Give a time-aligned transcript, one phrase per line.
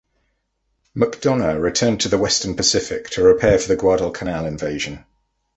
[0.97, 5.05] "Macdonough" returned to the western Pacific to prepare for the Guadalcanal invasion.